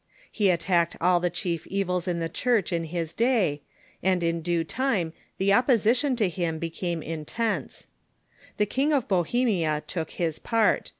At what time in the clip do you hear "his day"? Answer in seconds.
2.85-3.61